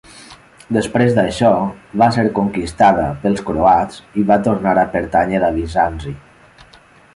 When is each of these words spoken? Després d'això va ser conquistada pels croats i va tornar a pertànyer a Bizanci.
Després 0.77 1.11
d'això 1.17 1.51
va 2.03 2.07
ser 2.15 2.23
conquistada 2.39 3.05
pels 3.27 3.45
croats 3.51 4.01
i 4.23 4.27
va 4.33 4.41
tornar 4.49 4.75
a 4.85 4.89
pertànyer 4.97 5.45
a 5.51 5.55
Bizanci. 5.61 6.19